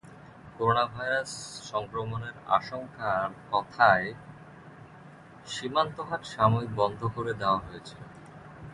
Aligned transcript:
Coronavirus 0.57 1.31
সংক্রমণের 1.71 2.35
আশঙ্কায় 2.49 3.29
কোথায় 3.51 4.07
সীমান্তহাট 5.45 6.21
সাময়িক 6.25 6.71
বন্ধ 6.75 6.99
করে 7.15 7.31
দেওয়া 7.33 7.59
হয়েছে? 7.59 7.97